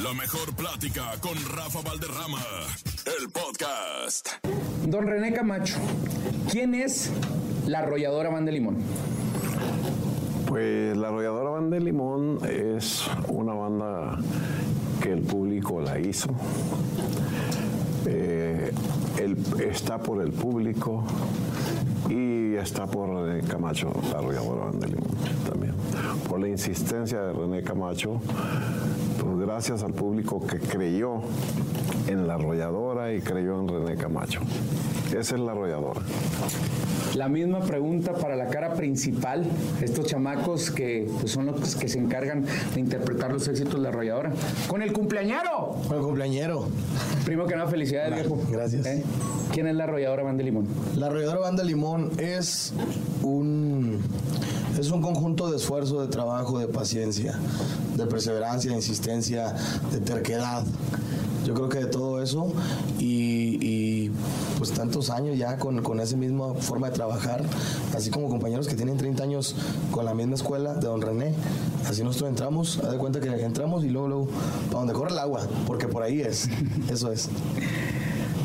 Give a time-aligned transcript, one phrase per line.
[0.00, 2.38] La mejor plática con Rafa Valderrama,
[3.04, 4.30] el podcast.
[4.86, 5.76] Don René Camacho,
[6.50, 7.10] ¿quién es
[7.66, 8.78] la arrolladora Van de Limón?
[10.46, 14.18] Pues la arrolladora Van de Limón es una banda
[15.02, 16.30] que el público la hizo.
[18.06, 18.72] Eh,
[19.18, 21.04] él está por el público
[22.08, 25.16] y está por René Camacho, la arrolladora Van de Limón
[25.46, 25.74] también.
[26.28, 28.22] Por la insistencia de René Camacho,
[29.22, 31.20] pues gracias al público que creyó
[32.08, 34.40] en la arrolladora y creyó en René Camacho.
[35.08, 36.00] Esa es la arrolladora.
[37.14, 39.44] La misma pregunta para la cara principal,
[39.82, 43.90] estos chamacos que pues, son los que se encargan de interpretar los éxitos de la
[43.90, 44.32] arrolladora.
[44.66, 45.76] ¡Con el cumpleañero!
[45.86, 46.66] Con el cumpleañero.
[47.24, 48.38] Primero que nada, felicidades, viejo.
[48.50, 48.86] Gracias.
[48.86, 49.04] ¿Eh?
[49.52, 50.66] ¿Quién es la arrolladora Van de Limón?
[50.96, 52.72] La arrolladora Banda Limón es
[53.22, 54.00] un,
[54.78, 57.38] es un conjunto de esfuerzo, de trabajo, de paciencia,
[57.96, 59.54] de perseverancia, de insistencia,
[59.90, 60.64] de terquedad.
[61.44, 62.52] Yo creo que de todo eso
[63.00, 64.12] y, y,
[64.58, 67.42] pues tantos años ya con, con esa misma forma de trabajar,
[67.96, 69.56] así como compañeros que tienen 30 años
[69.90, 71.34] con la misma escuela de don René,
[71.88, 74.28] así nosotros entramos, haz de cuenta que entramos y luego, luego,
[74.66, 76.48] para donde corre el agua, porque por ahí es,
[76.90, 77.28] eso es.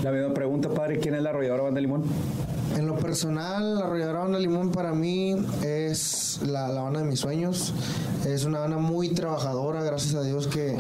[0.04, 2.04] La misma pregunta, padre, ¿quién es la arrolladora Van de Limón?
[2.78, 7.20] En lo personal, la arrolladora Banda Limón para mí es la, la banda de mis
[7.20, 7.74] sueños.
[8.24, 10.78] Es una banda muy trabajadora, gracias a Dios que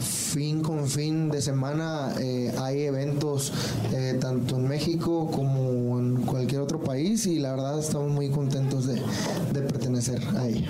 [0.00, 3.54] fin con fin de semana eh, hay eventos
[3.94, 8.86] eh, tanto en México como en cualquier otro país y la verdad estamos muy contentos
[8.86, 9.00] de,
[9.52, 10.68] de pertenecer a ella.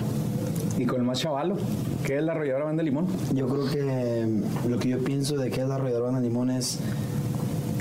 [0.77, 1.57] Y con el más chavalo,
[2.05, 3.07] ¿qué es la arrolladora Van de Limón?
[3.33, 6.79] Yo creo que lo que yo pienso de que es la arrolladora Banda Limón es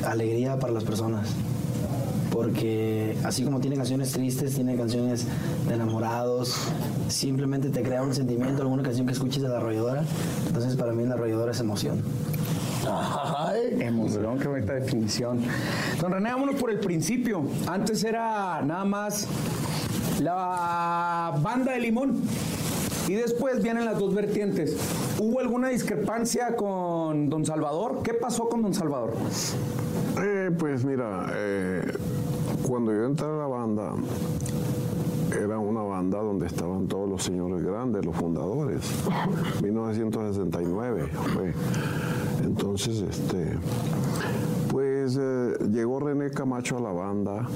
[0.04, 1.28] alegría para las personas.
[2.32, 5.26] Porque así como tiene canciones tristes, tiene canciones
[5.66, 6.56] de enamorados,
[7.08, 10.04] simplemente te crea un sentimiento, alguna canción que escuches de la arrolladora.
[10.46, 12.02] Entonces para mí la arrolladora es emoción.
[12.88, 15.40] Ay, emoción, qué bonita definición.
[16.00, 17.42] Don René, vámonos por el principio.
[17.66, 19.26] Antes era nada más
[20.20, 22.22] la banda de limón.
[23.08, 24.76] Y después vienen las dos vertientes.
[25.18, 28.00] ¿Hubo alguna discrepancia con Don Salvador?
[28.02, 29.14] ¿Qué pasó con Don Salvador?
[30.22, 31.82] Eh, pues mira, eh,
[32.62, 33.94] cuando yo entré a la banda,
[35.36, 38.82] era una banda donde estaban todos los señores grandes, los fundadores.
[39.62, 41.54] 1969 fue.
[42.44, 43.58] Entonces, este,
[44.70, 47.46] pues eh, llegó René Camacho a la banda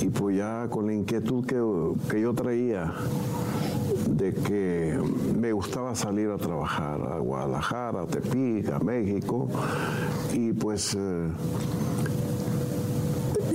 [0.00, 1.60] y pues ya con la inquietud que,
[2.10, 2.94] que yo traía
[4.18, 4.98] de que
[5.36, 9.48] me gustaba salir a trabajar a Guadalajara, a Tepic, a México.
[10.32, 11.28] Y pues eh,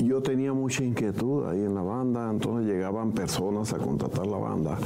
[0.01, 4.78] yo tenía mucha inquietud ahí en la banda, entonces llegaban personas a contratar la banda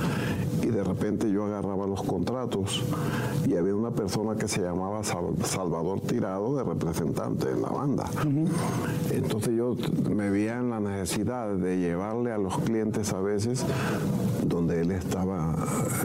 [0.68, 2.84] y de repente yo agarraba los contratos
[3.48, 8.06] y había una persona que se llamaba Sal- Salvador Tirado de representante en la banda.
[9.12, 9.76] Entonces yo
[10.14, 13.64] me veía en la necesidad de llevarle a los clientes a veces
[14.46, 15.56] donde él estaba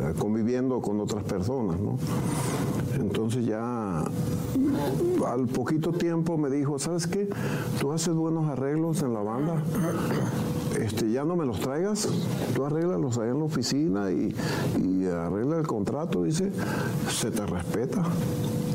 [0.00, 1.96] eh, conviviendo con otras personas, ¿no?
[3.00, 4.04] Entonces ya
[5.26, 7.28] al poquito tiempo me dijo, ¿sabes qué?
[7.80, 9.62] Tú haces buenos arreglos en la banda.
[10.78, 12.08] Este, ya no me los traigas,
[12.54, 14.34] tú arréglalos ahí en la oficina y,
[14.82, 16.50] y arregla el contrato, dice,
[17.10, 18.02] se te respeta.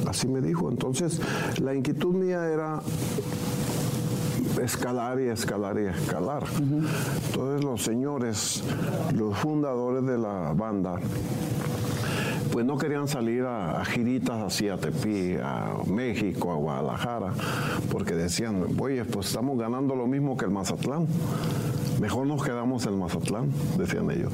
[0.07, 0.69] Así me dijo.
[0.69, 1.19] Entonces,
[1.59, 2.81] la inquietud mía era
[4.63, 6.43] escalar y escalar y escalar.
[7.27, 8.63] Entonces los señores,
[9.15, 10.95] los fundadores de la banda,
[12.51, 17.33] pues no querían salir a, a giritas hacia Tepi, a México, a Guadalajara,
[17.91, 21.07] porque decían, oye, pues estamos ganando lo mismo que el Mazatlán.
[21.99, 24.31] Mejor nos quedamos en Mazatlán, decían ellos.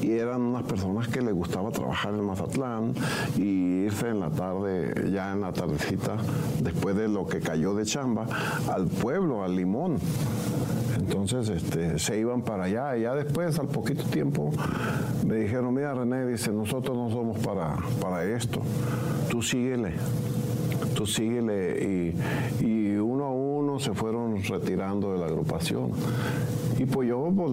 [0.00, 2.94] Y eran unas personas que les gustaba trabajar en Mazatlán
[3.36, 6.16] y irse en la tarde, ya en la tardecita,
[6.60, 8.26] después de lo que cayó de chamba,
[8.72, 9.96] al pueblo, al Limón.
[10.96, 14.52] Entonces este, se iban para allá y ya después, al poquito tiempo,
[15.26, 18.60] me dijeron, mira René, dice, nosotros no somos para, para esto,
[19.28, 19.92] tú síguele,
[20.94, 22.14] tú síguele
[22.60, 22.81] y, y
[23.78, 25.90] se fueron retirando de la agrupación.
[26.78, 27.50] Y pues yo pues,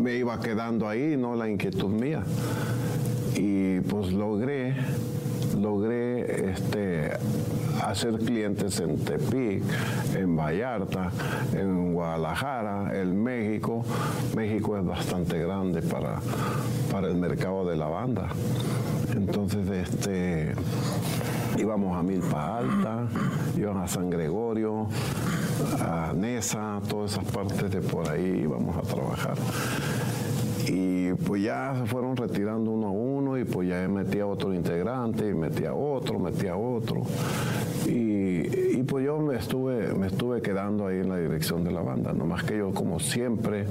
[0.00, 2.22] me iba quedando ahí, no la inquietud mía.
[3.36, 4.74] Y pues logré,
[5.60, 7.10] logré este,
[7.82, 9.62] hacer clientes en Tepic,
[10.16, 11.10] en Vallarta,
[11.52, 13.84] en Guadalajara, en México.
[14.36, 16.20] México es bastante grande para,
[16.90, 18.28] para el mercado de la banda.
[19.14, 20.54] Entonces, este,
[21.58, 23.06] íbamos a Milpa Alta,
[23.56, 24.88] íbamos a San Gregorio,
[25.80, 29.36] a Nesa, todas esas partes de por ahí íbamos a trabajar.
[30.66, 35.28] Y pues ya se fueron retirando uno a uno y pues ya metía otro integrante
[35.28, 37.02] y metía otro, metía otro.
[37.86, 41.82] Y, y, pues yo me estuve, me estuve quedando ahí en la dirección de la
[41.82, 43.66] banda, nomás que yo como siempre,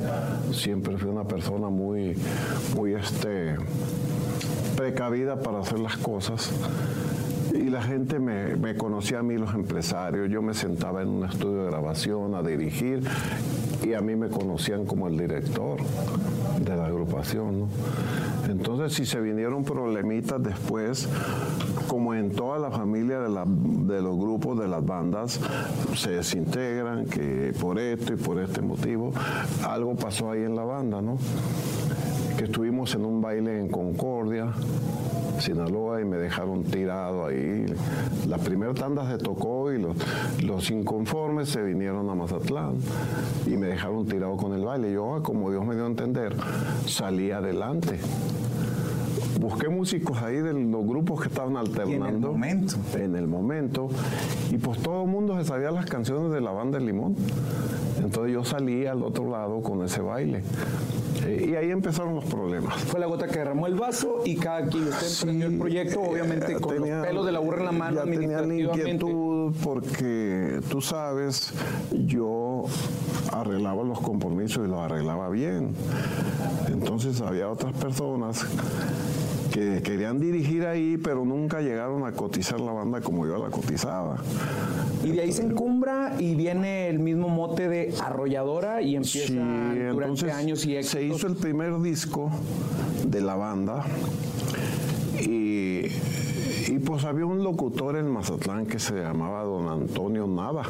[0.52, 2.16] siempre fui una persona muy,
[2.76, 3.56] muy este,
[4.76, 6.52] precavida para hacer las cosas
[7.74, 10.30] la gente me, conocía a mí, los empresarios.
[10.30, 13.02] Yo me sentaba en un estudio de grabación a dirigir
[13.84, 15.80] y a mí me conocían como el director
[16.64, 17.62] de la agrupación.
[17.62, 17.68] ¿no?
[18.48, 21.10] Entonces, si se vinieron problemitas después,
[21.88, 25.40] como en toda la familia de, la, de los grupos, de las bandas,
[25.96, 29.14] se desintegran, que por esto y por este motivo,
[29.68, 31.18] algo pasó ahí en la banda, ¿no?
[32.38, 34.54] Que estuvimos en un baile en Concordia,
[35.40, 37.66] Sinaloa y me dejaron tirado ahí.
[38.28, 39.96] La primera tanda se tocó y los,
[40.44, 42.76] los, inconformes se vinieron a Mazatlán
[43.46, 44.92] y me dejaron tirado con el baile.
[44.92, 46.36] Yo, como Dios me dio a entender,
[46.88, 48.00] salí adelante.
[49.40, 52.06] Busqué músicos ahí de los grupos que estaban alternando.
[52.08, 52.76] en el momento.
[52.98, 53.90] En el momento.
[54.52, 57.16] Y pues todo el mundo se sabía las canciones de la banda El Limón.
[58.02, 60.44] Entonces yo salí al otro lado con ese baile.
[61.30, 62.76] Y ahí empezaron los problemas.
[62.84, 66.54] Fue la gota que derramó el vaso y cada quien usted emprendió el proyecto, obviamente
[66.56, 70.60] con tenía, los pelos de la burra en la mano, ya tenía la inquietud porque
[70.70, 71.54] tú sabes,
[71.92, 72.66] yo
[73.32, 75.74] arreglaba los compromisos y los arreglaba bien.
[76.68, 78.46] Entonces había otras personas
[79.54, 84.18] que querían dirigir ahí, pero nunca llegaron a cotizar la banda como yo la cotizaba.
[85.04, 89.36] Y de ahí se encumbra y viene el mismo mote de arrolladora y empieza Sí,
[89.36, 90.90] durante entonces años y éxitos.
[90.92, 92.32] se hizo el primer disco
[93.06, 93.86] de la banda
[95.22, 95.84] y,
[96.68, 100.64] y pues había un locutor en Mazatlán que se llamaba don Antonio Nava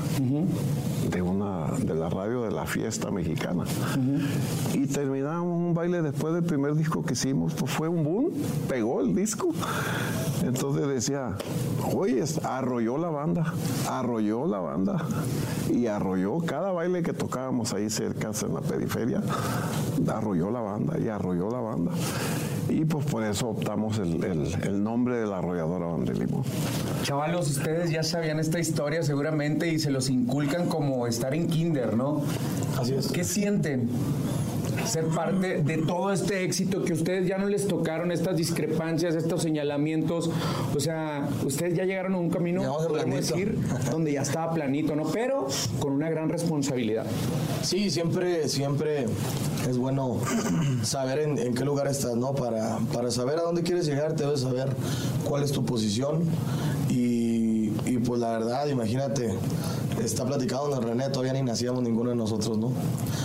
[1.09, 3.63] de una de la radio de la fiesta mexicana.
[4.73, 8.31] Y terminábamos un baile después del primer disco que hicimos pues fue un boom
[8.67, 9.49] pegó el disco.
[10.43, 11.35] Entonces decía
[11.93, 13.53] oye arrolló la banda
[13.87, 15.05] arrolló la banda
[15.69, 19.21] y arrolló cada baile que tocábamos ahí cerca en la periferia
[20.07, 21.91] arrolló la banda y arrolló la banda
[22.69, 26.43] y pues por eso optamos el, el- el nombre de la arrolladora Banda de Limón.
[27.03, 31.95] Chavalos, ustedes ya sabían esta historia seguramente y se los inculcan como estar en kinder,
[31.95, 32.21] ¿no?
[32.79, 33.11] Así es.
[33.11, 33.89] ¿Qué sienten?
[34.85, 39.41] Ser parte de todo este éxito que ustedes ya no les tocaron, estas discrepancias, estos
[39.41, 40.29] señalamientos.
[40.75, 43.57] O sea, ustedes ya llegaron a un camino, podemos decir,
[43.91, 45.03] donde ya estaba planito, ¿no?
[45.11, 45.47] Pero
[45.79, 47.05] con una gran responsabilidad.
[47.61, 49.05] Sí, siempre, siempre
[49.67, 50.19] es bueno
[50.83, 52.33] saber en, en qué lugar estás, ¿no?
[52.33, 54.69] Para, para saber a dónde quieres llegar, debes saber
[55.23, 56.23] cuál es tu posición.
[58.05, 59.33] Pues la verdad, imagínate,
[60.03, 62.71] está platicado don René, todavía ni nacíamos ninguno de nosotros, ¿no?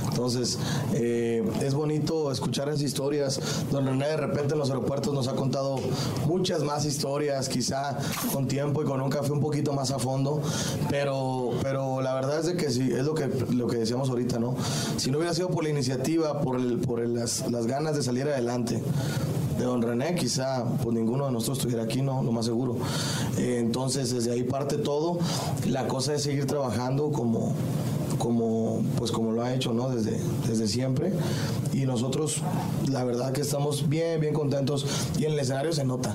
[0.09, 0.59] Entonces,
[0.95, 3.41] eh, es bonito escuchar esas historias.
[3.71, 5.77] Don René de repente en los aeropuertos nos ha contado
[6.27, 7.97] muchas más historias, quizá
[8.33, 10.43] con tiempo y con un café un poquito más a fondo,
[10.91, 14.39] pero, pero la verdad es de que sí, es lo que, lo que decíamos ahorita,
[14.39, 14.55] ¿no?
[14.97, 18.03] Si no hubiera sido por la iniciativa, por, el, por el- las, las ganas de
[18.03, 18.83] salir adelante,
[19.59, 22.77] de don René, quizá pues ninguno de nosotros estuviera aquí, no, lo más seguro.
[23.37, 25.19] Eh, entonces, desde ahí parte todo.
[25.67, 27.55] La cosa es seguir trabajando como,
[28.19, 29.89] como, pues como lo ha hecho, ¿no?
[29.89, 31.13] Desde, desde siempre.
[31.73, 32.43] Y nosotros,
[32.91, 34.87] la verdad que estamos bien, bien contentos.
[35.19, 36.15] Y en el escenario se nota.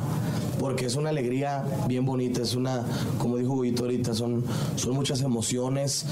[0.59, 2.85] Porque es una alegría bien bonita, es una,
[3.17, 4.45] como dijo Huguito ahorita, son,
[4.77, 6.05] son muchas emociones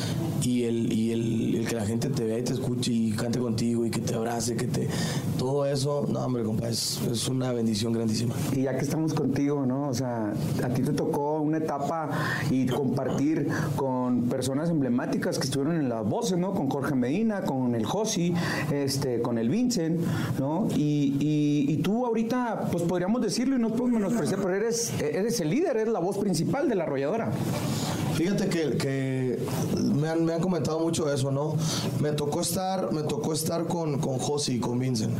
[0.44, 3.39] y, el, y el, el que la gente te vea y te escuche y cante
[3.39, 4.89] contigo y que te abrace, que te...
[5.38, 8.36] Todo eso, no hombre, compa, es, es una bendición grandísima.
[8.51, 9.88] Y ya que estamos contigo, ¿no?
[9.88, 12.10] O sea, a ti te tocó una etapa
[12.50, 16.54] y compartir con personas emblemáticas que estuvieron en las voces, ¿no?
[16.54, 18.34] Con Jorge Medina, con el Josi,
[18.72, 20.00] este, con el Vincent,
[20.40, 20.68] ¿no?
[20.76, 25.40] Y, y- y tú ahorita, pues podríamos decirlo y no podemos menospreciar, pero eres, eres
[25.40, 27.32] el líder, eres la voz principal de la arrolladora.
[28.15, 29.39] Fíjate que, que
[29.96, 31.56] me, han, me han comentado mucho eso, ¿no?
[32.00, 35.13] Me tocó estar, me tocó estar con, con Josi y con Vincent.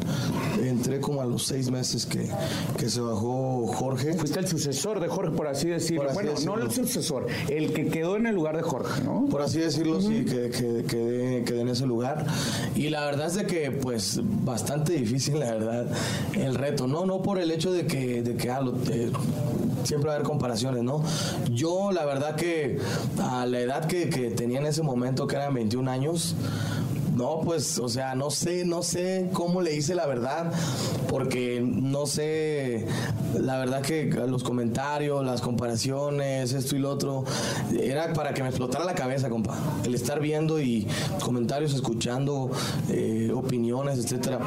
[0.62, 2.29] Entré como a los seis meses que,
[2.77, 4.13] que se bajó Jorge.
[4.13, 6.01] Fuiste el sucesor de Jorge, por así decirlo.
[6.03, 6.55] Por así bueno, decirlo.
[6.57, 9.25] no el sucesor, el que quedó en el lugar de Jorge, ¿no?
[9.29, 12.25] Por así decirlo, sí, que, que- quedé, quedé en ese lugar.
[12.75, 15.88] Y la verdad es de que, pues, bastante difícil, la verdad,
[16.33, 16.88] el reto.
[16.88, 19.12] No, no por el hecho de que, de que ah, lo- eh,
[19.83, 21.03] siempre va a haber comparaciones, ¿no?
[21.50, 22.79] Yo, la verdad que
[23.21, 26.35] a la edad que, que tenía en ese momento, que eran 21 años,
[27.21, 30.51] No, pues, o sea, no sé, no sé cómo le hice la verdad,
[31.07, 32.87] porque no sé,
[33.39, 37.23] la verdad que los comentarios, las comparaciones, esto y lo otro,
[37.79, 39.55] era para que me explotara la cabeza, compa.
[39.83, 40.87] El estar viendo y
[41.23, 42.49] comentarios, escuchando
[42.89, 44.39] eh, opiniones, etcétera.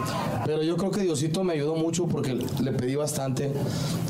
[0.45, 3.53] Pero yo creo que Diosito me ayudó mucho porque le pedí bastante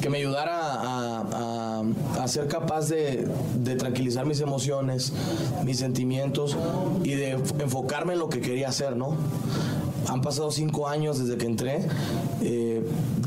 [0.00, 1.84] que me ayudara a,
[2.26, 3.28] ser capaz de,
[3.58, 5.12] de tranquilizar mis emociones,
[5.64, 6.56] mis sentimientos
[7.02, 9.16] y de enfocarme en lo que quería hacer, ¿no?
[10.08, 11.86] Han pasado cinco años desde que entré.
[12.42, 12.82] Eh,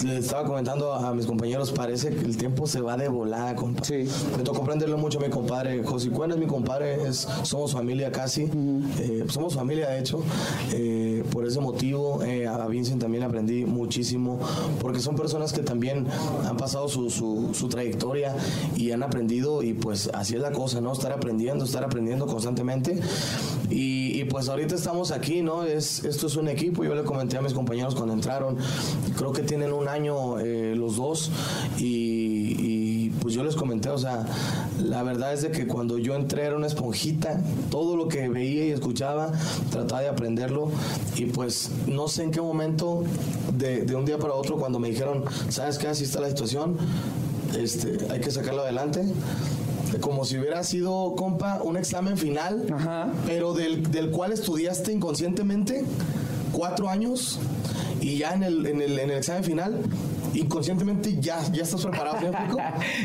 [0.06, 3.84] le estaba comentando a mis compañeros, parece que el tiempo se va de volada, compa.
[3.84, 4.08] Sí.
[4.38, 5.84] Me tocó aprenderle mucho a mi compadre.
[5.84, 8.50] José Cuen es mi compadre, es, somos familia casi.
[9.00, 10.22] Eh, somos familia, de hecho.
[10.74, 14.40] Eh, por ese motivo, eh, a Vincent también aprendí muchísimo,
[14.80, 16.06] porque son personas que también
[16.48, 18.36] han pasado su, su, su trayectoria
[18.76, 20.94] y han aprendido, y pues así es la cosa, ¿no?
[20.94, 23.00] Estar aprendiendo, estar aprendiendo constantemente.
[23.70, 25.64] Y, pues ahorita estamos aquí, ¿no?
[25.64, 28.58] Es, esto es un equipo, yo le comenté a mis compañeros cuando entraron,
[29.18, 31.32] creo que tienen un año eh, los dos
[31.78, 31.84] y,
[32.60, 34.26] y, pues yo les comenté, o sea,
[34.84, 38.66] la verdad es de que cuando yo entré era una esponjita, todo lo que veía
[38.66, 39.32] y escuchaba
[39.72, 40.70] trataba de aprenderlo
[41.16, 43.04] y pues no sé en qué momento
[43.58, 45.88] de, de un día para otro cuando me dijeron, ¿sabes qué?
[45.88, 46.78] Así está la situación,
[47.58, 49.04] este, hay que sacarlo adelante
[50.02, 53.10] como si hubiera sido, compa, un examen final, Ajá.
[53.26, 55.84] pero del, del cual estudiaste inconscientemente
[56.52, 57.40] cuatro años
[58.02, 59.80] y ya en el, en el, en el examen final,
[60.34, 62.18] inconscientemente ya, ya estás preparado.
[62.32, 62.58] ¿sí?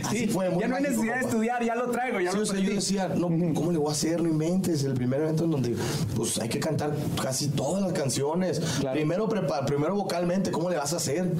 [0.05, 2.37] Así Sí, fue, muy ya no hay necesidad de estudiar, ya lo traigo, ya Sí,
[2.37, 4.23] lo o sea, yo decía, no, ¿cómo le voy a hacer?
[4.23, 4.85] No inventes.
[4.85, 5.75] El primer evento en donde
[6.17, 8.61] pues hay que cantar casi todas las canciones.
[8.81, 8.97] Claro.
[8.97, 11.31] Primero, prepa- primero vocalmente, ¿cómo le vas a hacer?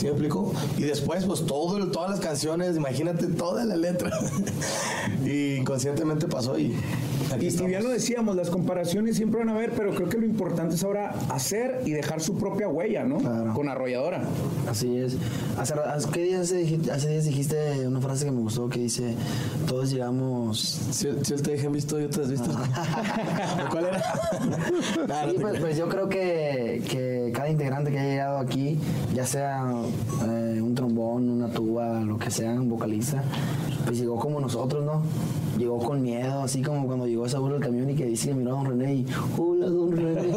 [0.00, 0.52] ¿Sí me explico?
[0.78, 4.10] Y después, pues todo, todas las canciones, imagínate toda la letra.
[5.26, 6.74] y inconscientemente pasó y
[7.30, 7.68] aquí Y, y estamos.
[7.68, 10.82] bien lo decíamos, las comparaciones siempre van a haber, pero creo que lo importante es
[10.84, 13.18] ahora hacer y dejar su propia huella, ¿no?
[13.18, 13.52] Claro.
[13.52, 14.22] Con arrolladora.
[14.70, 15.16] Así es.
[15.58, 19.14] Hace, hace- ¿qué días dijiste, hace días dijiste una frase que me gustó que dice,
[19.68, 20.58] todos llegamos...
[20.92, 22.50] Si, si te dejen visto, yo te has visto.
[23.70, 24.02] ¿Cuál era?
[25.30, 28.78] Sí, pues, pues yo creo que, que cada integrante que haya llegado aquí,
[29.14, 29.64] ya sea
[30.24, 33.22] eh, un trombón, una tuba, lo que sea, un vocalista,
[33.84, 35.02] pues llegó como nosotros, ¿no?
[35.58, 38.56] Llegó con miedo, así como cuando llegó Saúl al camión y que dice que miró
[38.56, 39.06] a don René y
[39.36, 40.32] hola don René.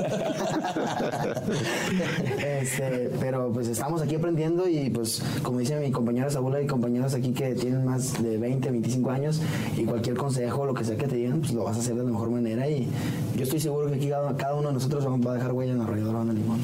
[2.61, 7.13] este, pero pues estamos aquí aprendiendo y pues como dice mi compañera Saúl, hay compañeros
[7.13, 9.41] aquí que tienen más de 20, 25 años
[9.77, 12.03] y cualquier consejo, lo que sea que te digan, pues lo vas a hacer de
[12.03, 12.87] la mejor manera y
[13.35, 15.77] yo estoy seguro que aquí cada, cada uno de nosotros va a dejar huella en
[15.77, 16.59] la arrolladora Banda Limón.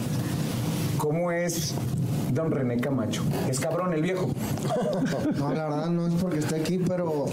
[0.97, 1.75] ¿Cómo es
[2.31, 3.23] don René Camacho?
[3.49, 4.29] Es cabrón el viejo.
[5.37, 7.25] No, la verdad no es porque esté aquí, pero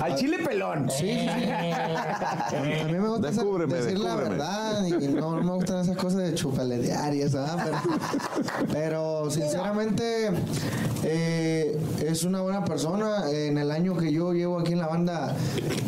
[0.00, 0.88] Al chile pelón.
[0.90, 1.10] sí.
[1.28, 5.96] A mí me gusta esa- Descúbreme, decir la verdad y no, no me gustan esas
[5.96, 7.64] cosas de chupaletear y eso, ¿verdad?
[7.64, 10.30] Pero, pero sinceramente
[11.04, 13.30] eh, es una buena persona.
[13.30, 15.34] En el año que yo llevo aquí en la banda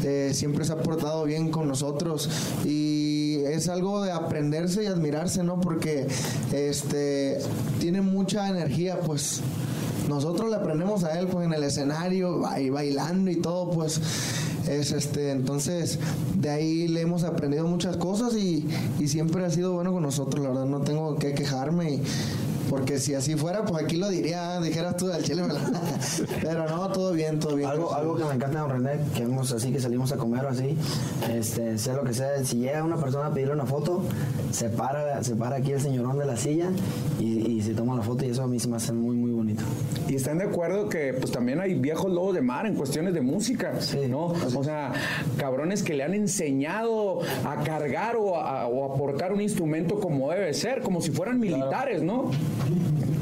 [0.05, 2.29] eh, siempre se ha portado bien con nosotros
[2.65, 2.96] y
[3.55, 5.61] es algo de aprenderse y admirarse, ¿no?
[5.61, 6.07] Porque
[6.53, 7.39] este
[7.81, 9.41] tiene mucha energía, pues.
[10.09, 14.01] Nosotros le aprendemos a él pues en el escenario y bailando y todo pues.
[14.69, 15.99] Es este entonces
[16.35, 18.67] de ahí le hemos aprendido muchas cosas y,
[18.99, 20.67] y siempre ha sido bueno con nosotros la verdad.
[20.67, 22.03] No tengo que quejarme y-
[22.69, 25.43] porque si así fuera pues aquí lo diría dijeras tú del chile
[26.43, 27.69] pero no todo bien todo bien.
[27.69, 30.49] Algo, algo que me encanta de René, que hemos así, que salimos a comer o
[30.49, 30.77] así,
[31.31, 34.03] este, sea lo que sea, si llega una persona a pedirle una foto,
[34.51, 36.71] se para, se para aquí el señorón de la silla
[37.19, 39.16] y, y se toma la foto y eso a mí se me hace muy,
[40.27, 43.81] están de acuerdo que pues también hay viejos lobos de mar en cuestiones de música,
[43.81, 44.09] Sí.
[44.09, 44.35] ¿no?
[44.57, 44.93] O sea,
[45.37, 50.29] cabrones que le han enseñado a cargar o a, o a portar un instrumento como
[50.33, 52.33] debe ser, como si fueran militares, ¿no?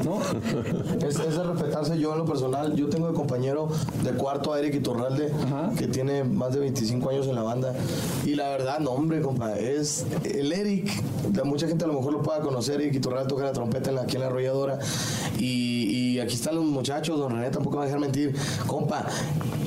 [0.02, 0.18] ¿No?
[1.06, 2.74] Es, es de respetarse yo en lo personal.
[2.74, 3.68] Yo tengo de compañero
[4.02, 5.70] de cuarto a Eric Iturralde, Ajá.
[5.76, 7.74] que tiene más de 25 años en la banda.
[8.24, 10.90] Y la verdad, no, hombre, compa, es el Eric.
[11.44, 12.80] mucha gente a lo mejor lo pueda conocer.
[12.80, 14.78] Eric Iturralde toca la trompeta en la, aquí en la arrolladora.
[15.38, 18.34] Y, y aquí están los muchachos, don René tampoco va a dejar mentir.
[18.66, 19.06] Compa,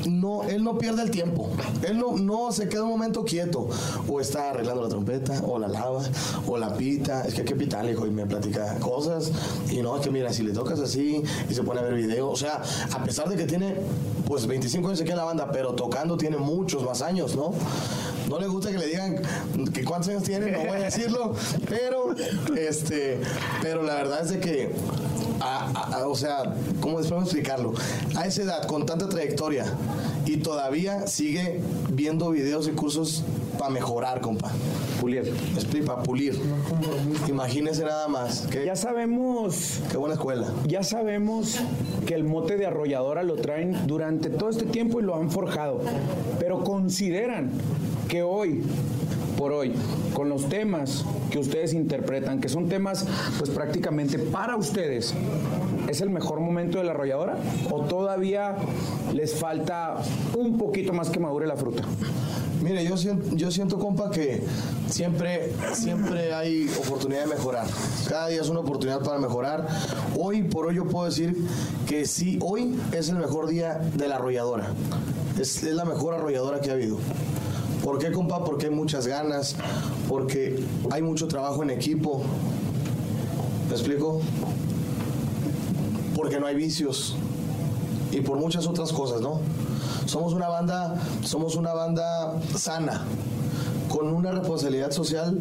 [0.10, 1.50] no, él no pierde el tiempo.
[1.88, 3.70] Él no, no se queda un momento quieto.
[4.08, 6.04] O está arreglando la trompeta, o la lava,
[6.48, 7.26] o la pita.
[7.26, 9.32] Es que hay que pitarle, hijo, y me platica cosas.
[9.72, 12.30] Y no, es que mira, si le tocas así y se pone a ver video.
[12.30, 12.62] O sea,
[12.92, 13.76] a pesar de que tiene
[14.28, 17.52] pues 25 años aquí en la banda, pero tocando tiene muchos más años, ¿no?
[18.28, 19.22] No le gusta que le digan
[19.74, 21.34] que cuántos años tiene, no voy a decirlo,
[21.70, 22.14] pero
[22.58, 23.22] este,
[23.62, 24.74] pero la verdad es de que
[25.40, 27.74] a- a- a- o sea, ¿cómo después explicarlo?
[28.16, 29.66] A esa edad, con tanta trayectoria
[30.26, 33.24] y todavía sigue viendo videos y cursos
[33.58, 34.52] para mejorar, compa.
[35.56, 36.40] Explico, para pulir.
[37.28, 38.48] Imagínese nada más.
[38.66, 40.48] Ya sabemos qué buena escuela.
[40.68, 41.56] Ya sabemos
[42.06, 45.82] que el mote de arrolladora lo traen durante todo este tiempo y lo han forjado,
[46.40, 47.52] pero consideran
[48.08, 48.64] que hoy,
[49.38, 49.72] por hoy,
[50.14, 53.06] con los temas que ustedes interpretan, que son temas
[53.38, 55.14] pues prácticamente para ustedes,
[55.88, 57.38] ¿es el mejor momento de la arrolladora?
[57.72, 58.56] ¿O todavía
[59.14, 59.98] les falta
[60.36, 61.84] un poquito más que madure la fruta?
[62.62, 64.44] Mire, yo siento, yo siento, compa, que
[64.90, 67.68] siempre, siempre hay oportunidad de mejorar.
[68.10, 69.68] Cada día es una oportunidad para mejorar.
[70.18, 71.36] Hoy por hoy yo puedo decir
[71.88, 74.74] que sí, hoy es el mejor día de la arrolladora.
[75.40, 76.98] Es, es la mejor arrolladora que ha habido.
[77.88, 78.44] ¿Por qué, compa?
[78.44, 79.56] Porque hay muchas ganas,
[80.10, 82.22] porque hay mucho trabajo en equipo.
[83.70, 84.20] ¿Me explico?
[86.14, 87.16] Porque no hay vicios
[88.12, 89.40] y por muchas otras cosas, ¿no?
[90.06, 93.06] Somos una banda, somos una banda sana,
[93.88, 95.40] con una responsabilidad social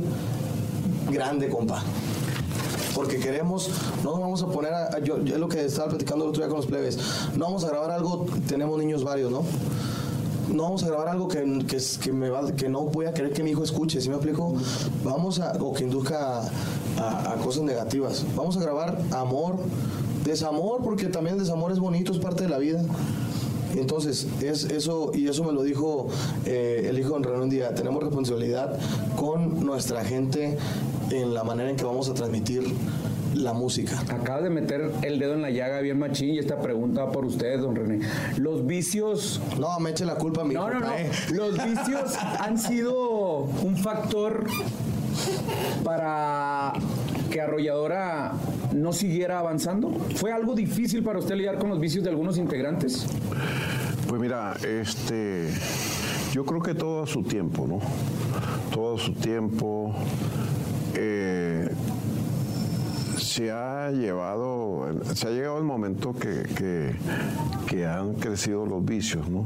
[1.10, 1.82] grande, compa.
[2.94, 3.70] Porque queremos,
[4.04, 6.48] no nos vamos a poner a, yo es lo que estaba platicando el otro día
[6.48, 6.96] con los plebes,
[7.34, 9.42] no vamos a grabar algo, tenemos niños varios, ¿no?
[10.52, 13.32] No vamos a grabar algo que, que, que me va- que no voy a querer
[13.32, 14.54] que mi hijo escuche, ¿sí me explico?
[15.04, 16.42] Vamos a, o que induzca
[16.98, 18.24] a, cosas negativas.
[18.36, 19.56] Vamos a grabar amor,
[20.24, 22.82] desamor, porque también el desamor es bonito, es parte de la vida.
[23.74, 26.06] Entonces, es eso, y eso me lo dijo
[26.46, 28.78] eh, el hijo de René un día, tenemos responsabilidad
[29.16, 30.56] con nuestra gente
[31.10, 32.62] en la manera en que vamos a transmitir
[33.46, 34.02] la música.
[34.10, 37.24] Acabas de meter el dedo en la llaga bien machín y esta pregunta va por
[37.24, 38.00] ustedes, don René.
[38.38, 40.92] Los vicios No, me eche la culpa a mi No, no, no.
[40.92, 41.08] eh.
[41.32, 44.46] Los vicios han sido un factor
[45.84, 46.72] para
[47.30, 48.32] que Arrolladora
[48.74, 49.90] no siguiera avanzando.
[50.16, 53.06] ¿Fue algo difícil para usted lidiar con los vicios de algunos integrantes?
[54.08, 55.50] Pues mira, este,
[56.32, 57.78] yo creo que todo a su tiempo, ¿no?
[58.72, 59.94] Todo a su tiempo.
[60.94, 61.45] eh,
[63.36, 66.96] se ha llevado, se ha llegado el momento que, que-
[67.86, 69.44] han crecido los vicios, ¿no?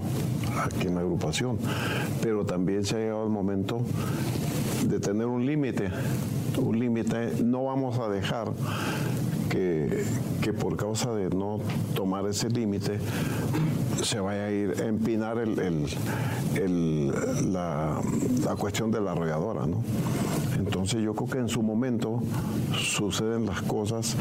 [0.63, 1.59] Aquí en la agrupación.
[2.23, 3.81] Pero también se ha llegado el momento
[4.87, 5.91] de tener un límite.
[6.57, 7.33] Un límite.
[7.43, 8.53] No vamos a dejar
[9.51, 10.05] que,
[10.41, 11.59] que por causa de no
[11.97, 12.99] tomar ese límite
[14.05, 15.59] se vaya a ir a empinar el-
[16.55, 18.01] el- la,
[18.45, 19.83] la cuestión de la arrolladora, ¿no?
[20.81, 22.21] Entonces yo creo que en su momento
[22.75, 24.17] suceden las cosas,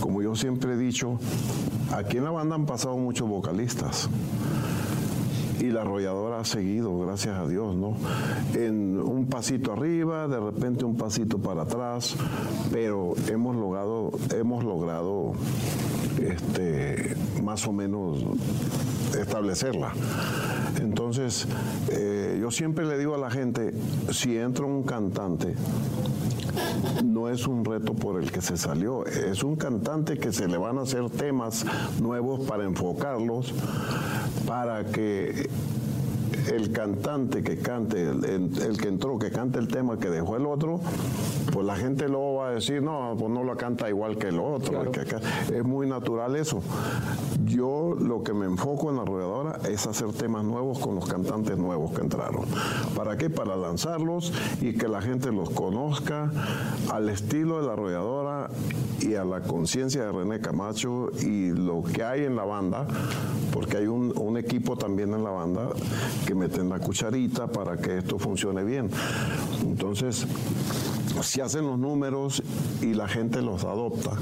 [0.00, 1.20] como yo siempre he dicho,
[1.92, 4.08] aquí en la banda han pasado muchos vocalistas
[5.60, 7.94] y la arrolladora ha seguido, gracias a Dios, ¿no?
[8.54, 12.16] En un pasito arriba, de repente un pasito para atrás,
[12.72, 15.34] pero hemos logrado, hemos logrado
[16.20, 18.22] este, más o menos
[19.18, 19.92] establecerla.
[20.80, 21.46] Entonces,
[21.90, 23.72] eh, yo siempre le digo a la gente,
[24.12, 25.54] si entra un cantante,
[27.04, 30.56] no es un reto por el que se salió, es un cantante que se le
[30.56, 31.64] van a hacer temas
[32.00, 33.52] nuevos para enfocarlos,
[34.46, 35.48] para que
[36.52, 40.36] el cantante que cante, el, el- el que entró, que cante el tema que dejó
[40.36, 40.80] el otro,
[41.52, 44.38] pues la gente luego va a decir, no, pues no lo canta igual que el
[44.40, 44.82] otro.
[44.82, 45.20] el que acá".
[45.52, 46.62] Es muy natural eso.
[47.44, 51.56] Yo lo que me enfoco en la arrolladora es hacer temas nuevos con los cantantes
[51.58, 52.44] nuevos que entraron.
[52.96, 53.30] ¿Para qué?
[53.30, 56.30] Para lanzarlos y que la gente los conozca
[56.90, 58.50] al estilo de la arrolladora
[59.00, 62.86] y a la conciencia de René Camacho y lo que hay en la banda,
[63.52, 65.68] porque hay un, un equipo también en la banda
[66.26, 68.90] que meten la cucharita para que esto funcione bien.
[69.62, 70.26] Entonces,
[71.22, 72.42] se hacen los números
[72.80, 74.12] y la gente los adopta.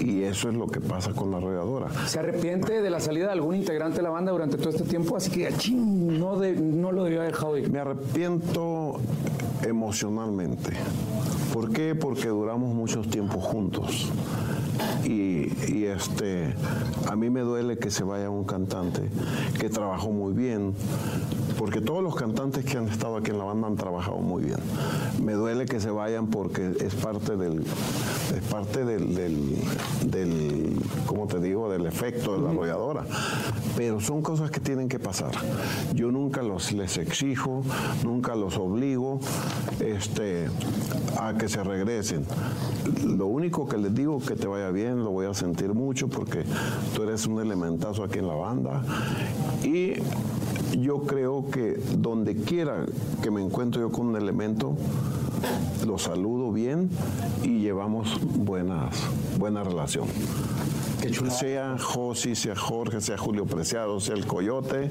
[0.00, 1.88] Y eso es lo que pasa con la arrolladora.
[2.06, 5.16] ¿Se arrepiente de la salida de algún integrante de la banda durante todo este tiempo?
[5.16, 7.70] Así que, ching, no, de- no lo debió haber dejado ir.
[7.70, 9.00] Me arrepiento
[9.62, 10.70] emocionalmente.
[11.52, 11.94] ¿Por qué?
[11.94, 14.08] Porque duramos muchos tiempos juntos.
[15.04, 16.54] Y, y, este,
[17.08, 19.08] a mí me duele que se vaya un cantante
[19.58, 20.74] que trabajó muy bien,
[21.58, 24.58] porque todos los cantantes que han estado aquí en la banda han trabajado muy bien.
[25.22, 29.56] Me duele que se vayan porque es parte del, es parte del, del,
[30.04, 33.04] del, ¿cómo te digo?, del efecto de la arrolladora.
[33.76, 35.32] Pero son cosas que tienen que pasar.
[35.94, 37.62] Yo nunca los les exijo,
[38.04, 39.20] nunca los obligo
[39.80, 40.48] este,
[41.18, 42.24] a que se regresen.
[43.04, 46.44] Lo único que les digo que te vaya bien, lo voy a sentir mucho porque
[46.94, 48.82] tú eres un elementazo aquí en la banda.
[49.62, 49.94] Y
[50.80, 52.86] yo creo que donde quiera
[53.22, 54.76] que me encuentro yo con un elemento,
[55.86, 56.90] lo saludo bien
[57.42, 58.96] y llevamos buenas,
[59.38, 60.06] buena relación.
[61.00, 61.38] Qué chulada.
[61.38, 64.90] sea Josi, sea Jorge, sea Julio Preciado, sea el Coyote,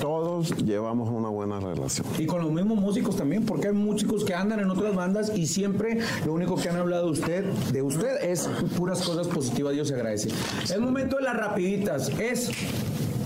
[0.00, 2.06] todos llevamos una buena relación.
[2.18, 5.46] Y con los mismos músicos también, porque hay músicos que andan en otras bandas y
[5.46, 9.74] siempre lo único que han hablado de usted, de usted, es puras cosas positivas.
[9.74, 10.30] Dios se agradece.
[10.62, 12.08] Es momento de las rapiditas.
[12.18, 12.50] Es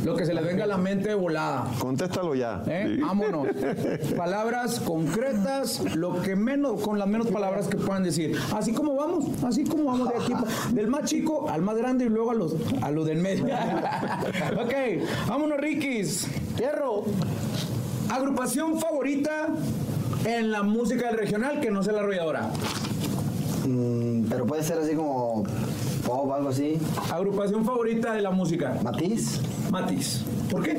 [0.05, 1.67] lo que se les venga a la mente de volada.
[1.79, 2.63] Contéstalo ya.
[2.67, 2.99] ¿Eh?
[3.01, 3.49] Vámonos.
[4.17, 8.37] Palabras concretas, lo que menos, con las menos palabras que puedan decir.
[8.55, 10.35] Así como vamos, así como vamos de aquí,
[10.73, 13.45] del más chico al más grande y luego a los, a los del medio.
[14.63, 14.75] ok,
[15.27, 16.29] vámonos, Rikis.
[16.59, 17.05] Hierro.
[18.11, 19.49] Agrupación favorita
[20.25, 22.51] en la música del regional que no sea la arrolladora.
[23.67, 25.45] Mm, pero puede ser así como
[26.05, 26.79] pop, algo así.
[27.13, 28.79] Agrupación favorita de la música.
[28.83, 29.41] Matiz,
[29.71, 30.23] Matiz.
[30.51, 30.79] ¿Por qué?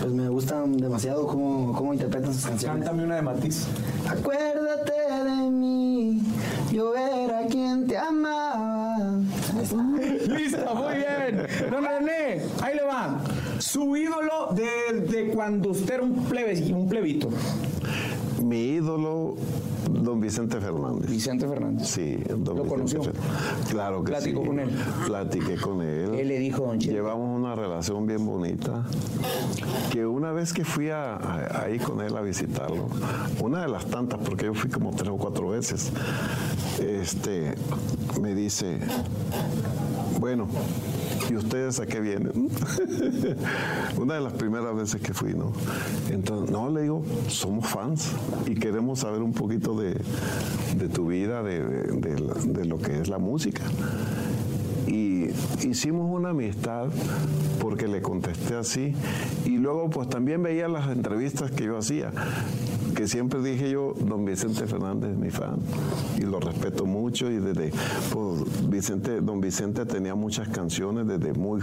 [0.00, 2.84] pues me gustan demasiado cómo, cómo interpretan sus canciones.
[2.84, 3.66] Cántame una de Matiz.
[4.08, 6.22] Acuérdate de mí,
[6.72, 9.18] yo era quien te amaba.
[10.28, 11.46] Listo, muy bien.
[11.70, 13.20] Don René, ahí le va.
[13.58, 17.28] Su ídolo desde cuando usted era un, plebe, un plebito.
[18.42, 19.34] Mi ídolo,
[19.90, 21.10] don Vicente Fernández.
[21.10, 21.88] Vicente Fernández.
[21.88, 23.02] Sí, don ¿Lo Vicente conoció?
[23.02, 24.46] Fer- Claro que ¿Platicó sí.
[24.46, 24.70] con él?
[25.06, 26.10] Platiqué con él.
[26.12, 26.92] ¿Qué le dijo, don Cheto?
[26.94, 28.86] Llevamos una relación bien bonita.
[29.90, 32.86] Que una vez que fui a, a- ahí con él a visitarlo,
[33.42, 35.90] una de las tantas, porque yo fui como tres o cuatro veces,
[36.80, 37.54] este,
[38.20, 38.78] me dice,
[40.18, 40.46] bueno,
[41.28, 42.32] ¿y ustedes a qué vienen?
[43.98, 45.52] una de las primeras veces que fui, ¿no?
[46.10, 48.12] Entonces, no, le digo, somos fans
[48.46, 49.94] y queremos saber un poquito de,
[50.92, 53.62] tu vida, de lo que es la música.
[54.86, 55.28] Y
[55.62, 56.88] hicimos una amistad
[57.60, 58.94] porque le contesté así.
[59.44, 62.10] Y luego pues también veía las entrevistas que yo hacía,
[62.94, 65.58] que siempre dije yo, don Vicente Fernández es mi fan
[66.18, 67.72] y lo respeto mucho y desde,
[68.12, 71.60] pues Vicente, don Vicente tenía muchas canciones desde muy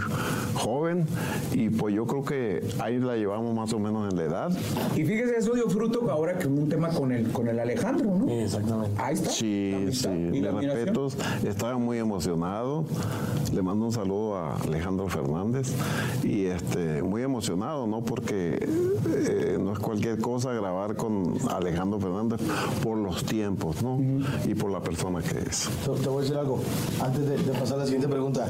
[0.54, 1.06] joven
[1.52, 4.58] y pues yo creo que ahí la llevamos más o menos en la edad.
[4.96, 8.28] Y fíjese, eso dio fruto ahora que un tema con el, con el Alejandro, ¿no?
[8.30, 9.00] Exactamente.
[9.00, 9.30] Ahí está.
[9.30, 10.62] Sí, sí, y admiración.
[10.62, 11.16] respetos.
[11.44, 12.84] Estaba muy emocionado.
[13.52, 15.72] Le mando un saludo a Alejandro Fernández
[16.22, 18.02] y este muy emocionado, ¿no?
[18.02, 21.17] Porque eh, no es cualquier cosa grabar con
[21.50, 22.40] Alejandro Fernández
[22.82, 23.98] por los tiempos, ¿no?
[24.46, 25.68] Y por la persona que es.
[25.84, 26.60] Te, te voy a decir algo.
[27.02, 28.48] Antes de, de pasar a la siguiente pregunta.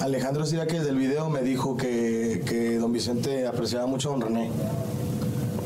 [0.00, 4.50] Alejandro Siraques del video me dijo que, que don Vicente apreciaba mucho a don René.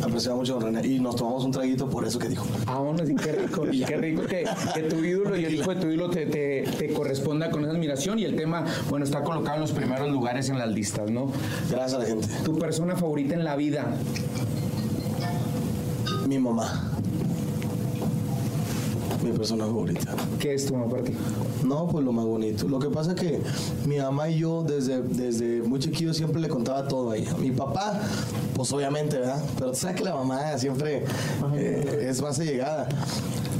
[0.02, 0.86] Apreciaba mucho a don René.
[0.86, 2.46] Y nos tomamos un traguito por eso que dijo.
[2.66, 3.66] Ah, bueno, sí, qué rico.
[3.72, 6.64] Y qué rico que, que tu ídolo y el hijo de tu ídolo te, te,
[6.78, 8.18] te corresponda con esa admiración.
[8.18, 11.30] Y el tema, bueno, está colocado en los primeros lugares en las listas, ¿no?
[11.70, 12.28] Gracias a la gente.
[12.44, 13.86] Tu persona favorita en la vida.
[16.26, 16.90] Mi mamá.
[19.22, 20.14] Mi persona favorita.
[20.38, 21.12] ¿Qué es tu mamá para ti?
[21.64, 22.68] No, pues lo más bonito.
[22.68, 23.40] Lo que pasa es que
[23.86, 27.34] mi mamá y yo desde, desde muy chiquillo siempre le contaba todo a ella.
[27.38, 28.00] Mi papá,
[28.54, 29.42] pues obviamente, ¿verdad?
[29.58, 31.04] Pero tú sabes que la mamá siempre
[31.54, 32.88] eh, es más allegada.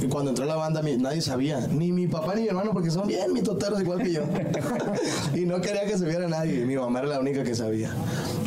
[0.01, 2.91] Y cuando entró a la banda nadie sabía, ni mi papá ni mi hermano, porque
[2.91, 4.21] son bien mitoteros igual que yo.
[5.33, 6.65] y no quería que se viera nadie.
[6.65, 7.91] Mi mamá era la única que sabía.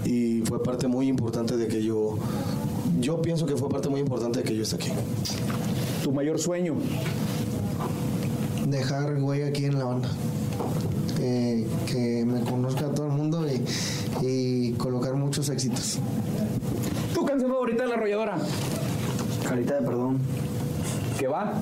[0.04, 2.16] Y fue parte muy importante de que yo,
[3.01, 4.91] yo pienso que fue parte muy importante de que yo esté aquí.
[6.03, 6.75] Tu mayor sueño.
[8.67, 10.11] dejar huella aquí en la banda.
[11.21, 13.65] Eh, que me conozca todo el mundo y,
[14.25, 15.99] y colocar muchos éxitos.
[17.15, 18.39] Tu canción favorita de la arrolladora.
[19.49, 20.19] Carita de perdón.
[21.19, 21.55] ¿Qué va?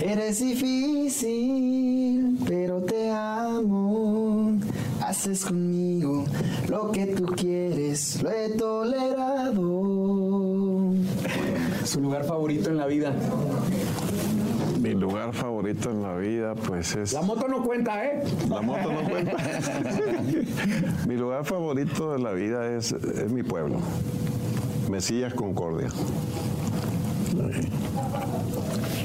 [0.00, 4.45] Eres difícil, pero te amo.
[5.06, 6.24] Haces conmigo
[6.68, 9.54] lo que tú quieres, lo he tolerado.
[11.84, 13.14] Su lugar favorito en la vida.
[14.80, 17.12] Mi lugar favorito en la vida, pues es.
[17.12, 18.24] La moto no cuenta, ¿eh?
[18.48, 19.36] La moto no cuenta.
[21.06, 23.76] mi lugar favorito de la vida es, es mi pueblo.
[24.90, 25.86] Mesillas Concordia.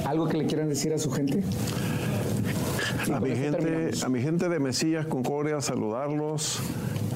[0.08, 1.44] ¿Algo que le quieran decir a su gente?
[3.10, 6.60] A mi, gente, a mi gente de Mesillas Concordia, saludarlos.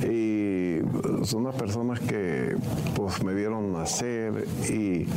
[0.04, 0.80] Y
[1.24, 2.56] son unas personas que
[2.96, 5.08] pues me vieron nacer y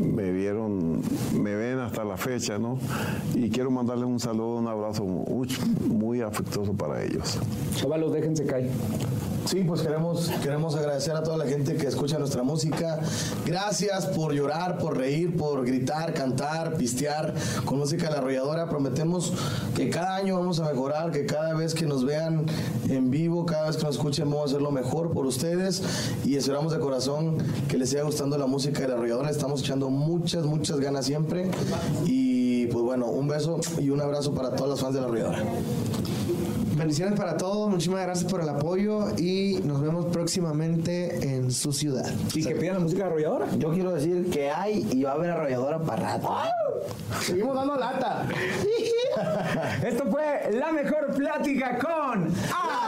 [0.00, 1.02] me vieron,
[1.34, 2.78] me ven hasta la fecha, ¿no?
[3.34, 5.48] Y quiero mandarles un saludo, un abrazo muy,
[5.88, 7.38] muy afectuoso para ellos.
[7.76, 8.70] Chavalos, déjense caer.
[9.46, 13.00] Sí, pues queremos, queremos agradecer a toda la gente que escucha nuestra música.
[13.44, 18.68] Gracias por llorar, por reír, por gritar, cantar, pistear con música de la arrolladora.
[18.68, 19.32] Prometemos
[19.74, 22.46] que cada año vamos a mejorar, que cada vez que nos vean
[22.88, 25.82] en vivo, cada vez que nos escuchen, vamos a hacer lo mejor por ustedes.
[26.24, 29.30] Y esperamos de corazón que les siga gustando la música de la arrolladora.
[29.30, 31.50] Estamos echando muchas, muchas ganas siempre.
[32.06, 35.44] Y pues bueno, un beso y un abrazo para todos los fans de la arrolladora.
[36.76, 42.10] bendiciones para todos, muchísimas gracias por el apoyo y nos vemos próximamente en su ciudad.
[42.34, 43.46] Y que pidan la música arrolladora.
[43.58, 46.34] Yo quiero decir que hay y va a haber arrolladora para rato.
[47.20, 48.26] Seguimos dando lata.
[49.86, 52.81] Esto fue la mejor plática con ¡Fierro,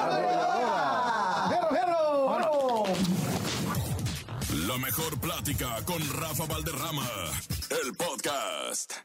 [5.84, 7.08] con Rafa Valderrama.
[7.70, 9.04] El podcast.